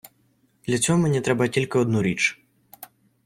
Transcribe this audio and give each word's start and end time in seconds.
Для 0.65 0.77
цього 0.77 0.99
мені 0.99 1.21
треба 1.21 1.47
тільки 1.47 1.79
одну 1.79 2.03
річ. 2.03 2.43